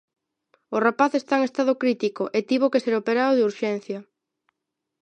O 0.75 0.77
rapaz 0.87 1.11
está 1.15 1.33
en 1.37 1.43
estado 1.49 1.73
crítico 1.81 2.23
e 2.37 2.39
tivo 2.49 2.71
que 2.71 2.83
ser 2.85 2.93
operado 2.97 3.33
de 3.35 3.45
urxencia. 3.49 3.99